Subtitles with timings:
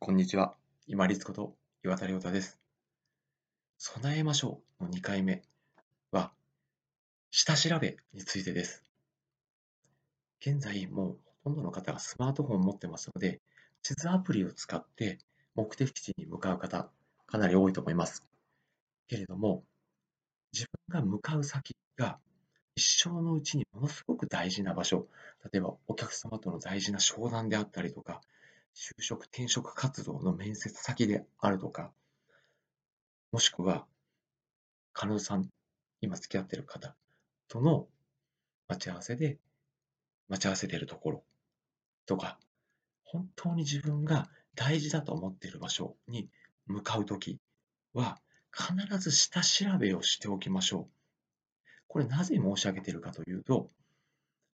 [0.00, 0.54] こんにちは。
[0.86, 2.58] 今立こと岩田亮太です。
[3.78, 5.42] 備えましょうの2回目
[6.10, 6.30] は、
[7.30, 8.82] 下調べについてです。
[10.40, 13.40] 現在、もうほとんどの方がスマートフォンを持ってますので、
[13.82, 15.18] 地図アプリを使って
[15.54, 16.90] 目的地に向かう方、
[17.26, 18.22] かなり多いと思います。
[19.08, 19.64] けれども、
[20.52, 22.18] 自分が向かう先が
[22.76, 25.08] 一生のうちにものすごく大事な場所、
[25.50, 28.20] 例えばお客様との大事な商談であったりとか、
[28.74, 31.92] 就職、転職活動の面接先であるとか、
[33.30, 33.86] もしくは、
[34.92, 35.48] 彼女さん、
[36.00, 36.94] 今付き合ってる方
[37.48, 37.88] との
[38.68, 39.38] 待ち合わせで、
[40.28, 41.24] 待ち合わせてるところ
[42.06, 42.38] とか、
[43.04, 46.28] 本当に自分が大事だと思っている場所に
[46.66, 47.38] 向かうとき
[47.92, 48.20] は、
[48.52, 50.94] 必ず下調べをしておきましょう。
[51.88, 53.70] これなぜ申し上げているかというと、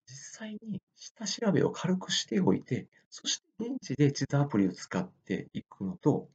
[0.07, 6.30] 実際に下調べを軽くしておいて、そして現地で地図アプリを使っていくのと、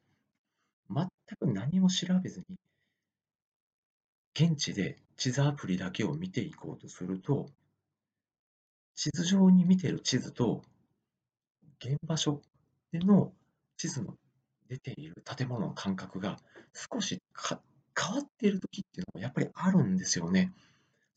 [0.91, 2.57] 全く何も調べずに、
[4.35, 7.49] 現地で地図アプリだけを見ていこうとすると、
[8.95, 10.63] 地図上に見ている地図と、
[11.79, 12.43] 現場所
[12.93, 13.33] での
[13.77, 14.17] 地図の
[14.69, 16.37] 出ている建物の感覚が
[16.75, 20.53] 少し変わっている時っていうのもやっぱりあるんですよね。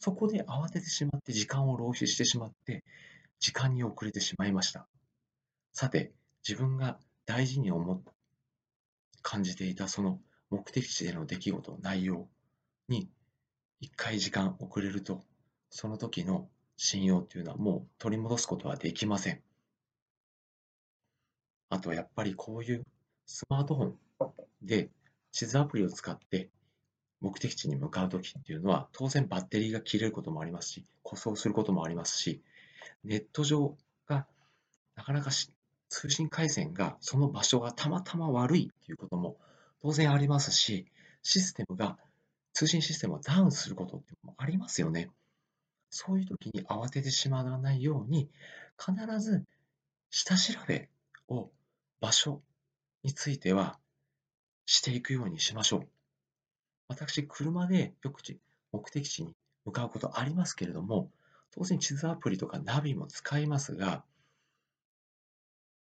[0.06, 2.84] そこで慌ててしまって時間を浪費してしまって、
[3.40, 4.88] 時間に遅れてしまいました。
[5.74, 6.14] さて、
[6.48, 8.00] 自分が大事に思っ
[9.24, 10.20] 感じていたその
[10.52, 12.30] 目的地での出来事、内容
[12.88, 13.10] に
[13.80, 15.24] 一回時間遅れると、
[15.72, 19.42] その時の信用というのはもう取り戻すことはできません。
[21.70, 22.84] あとはやっぱりこういう
[23.26, 24.92] スマートフォンで
[25.32, 26.52] 地図アプリを使って
[27.26, 32.44] 目的地に向かうときっていうのは、当然バッテリーが切れることもありますし、故障することもありますし、
[33.04, 34.28] ネット上が
[34.96, 35.32] なかなか
[35.90, 39.38] 通信回線がその場所がたまたま悪いということも
[39.82, 40.86] 当然ありますし、
[41.24, 41.98] システムが、
[42.54, 45.10] 通信システムがダウンすることってもありますよね。
[45.90, 48.30] そういう時に慌ててしまわないように、
[48.78, 49.44] 必ず
[50.12, 50.90] 下調べ
[51.28, 51.50] を
[52.00, 52.44] 場所
[53.02, 53.80] については
[54.68, 55.95] していくようにしましょう。
[56.88, 58.22] 私、車でよく
[58.72, 59.36] 目的地に
[59.66, 61.12] 向かうことありますけれども、
[61.52, 64.04] 当然地図アプリとかナビも使いますが、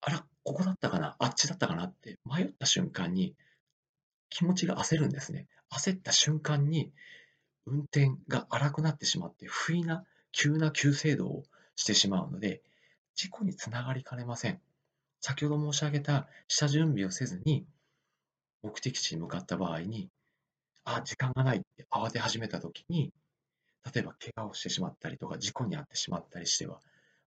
[0.03, 3.35] あら、ここだったかな、あっちだったかなって迷った瞬間に
[4.29, 5.47] 気持ちが焦るんですね。
[5.71, 6.93] 焦った瞬間に
[7.67, 11.43] 運転が荒くなってしまって、不意な急な急制動を
[11.77, 12.63] してしまうので、
[13.15, 14.61] 事故につながりかねません。
[15.21, 17.67] 先ほど申し上げた下準備をせずに
[18.63, 20.09] 目的地に向かった場合に
[20.85, 23.13] あ、時間がないって慌て始めた時に、
[23.95, 26.81] 例えば怪我をしてしまったりとか、事故に遭ってしまったりしては、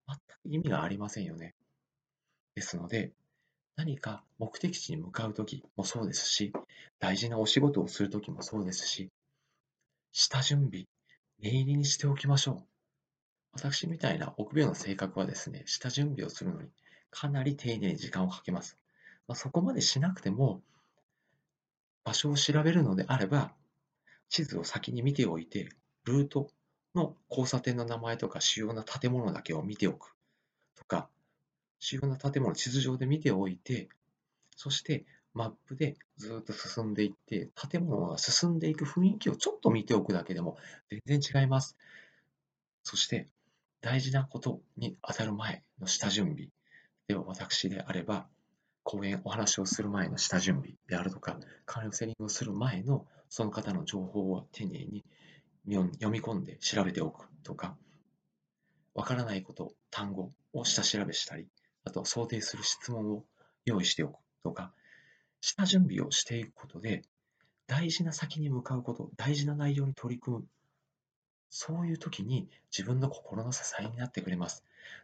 [0.08, 1.54] 全く意味がありませんよね。
[2.56, 3.12] ですので、
[3.76, 6.52] 何か目的地に向かう時もそうですし、
[7.00, 9.10] 大事なお仕事をする時もそうですし、
[10.12, 10.86] 下準備、
[11.40, 12.64] 念入りにしておきましょう。
[13.54, 16.70] 私みたいな臆病な性格はですね、下準備をするのに
[17.12, 18.78] かなり丁寧に時間をかけます。
[19.28, 20.62] まあ、そこまでしなくても、
[22.10, 23.54] 場所を調べるのであれば、
[24.30, 25.70] 地図を先に見ておいて、
[26.06, 26.50] ルート
[26.96, 30.16] の交差点の名前とか主要な建物だけを見ておく
[30.76, 31.08] とか、
[31.78, 33.90] 主要な建物を地図上で見ておいて、
[34.56, 35.06] そして
[35.36, 40.58] マップでずっと進んでいって、建物が進んでいく雰囲気をちょっと見ておくだけでも
[41.06, 41.78] 全然違います。
[42.82, 43.28] そして
[43.82, 46.48] 大事なことに当たる前の下準備
[47.08, 48.26] では私であれば、
[48.84, 55.04] 講演、お話をする前の下準備であるとか、カウンセリングをする前のその方の情報を丁寧に
[55.68, 57.78] 読み込んで調べておくとか、
[58.96, 61.48] わからないこと、単語を下調べしたり、
[61.86, 63.26] あと想定する質問を
[63.66, 64.74] 用意しておくとか、
[65.42, 67.04] 下準備をしていくことで、
[67.68, 70.48] 大事な先に向かうこと、大事な内容に取り組む、
[71.52, 74.64] そういう時に自分の心の支えになってくれます。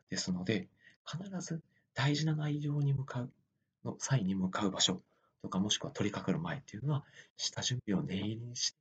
[0.09, 0.67] ですので、
[1.05, 1.61] 必ず
[1.93, 3.31] 大事な内容に向かう、
[3.85, 5.01] の際に向かう場所
[5.41, 7.05] とか、もしくは取り掛かる前っていうのは、
[7.37, 8.77] 下準備を念入りにして、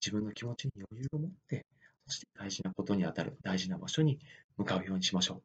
[0.00, 1.66] 自分の気持ちに余裕を持って、
[2.06, 4.18] そして大事なことにあたる大事な場所に
[4.56, 5.42] 向かうようにしましょう。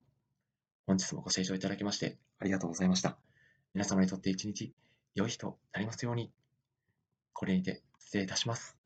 [0.86, 3.18] 本日もご清聴いただきましてありがとうございました。
[3.74, 4.74] 皆様にとって一日
[5.15, 6.31] 良い日となりますように。
[7.33, 8.76] これにて失礼いたします。